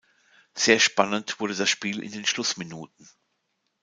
Sehr 0.55 0.79
spannend 0.79 1.39
wurde 1.39 1.53
das 1.53 1.69
Spiel 1.69 2.01
in 2.01 2.11
den 2.11 2.25
Schlussminuten. 2.25 3.07